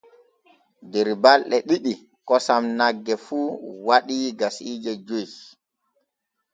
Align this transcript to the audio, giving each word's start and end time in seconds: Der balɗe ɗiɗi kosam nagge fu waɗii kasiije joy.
Der 0.91 1.07
balɗe 1.23 1.57
ɗiɗi 1.67 1.93
kosam 2.27 2.63
nagge 2.77 3.13
fu 3.25 3.37
waɗii 3.87 4.27
kasiije 4.39 4.91
joy. 5.07 5.27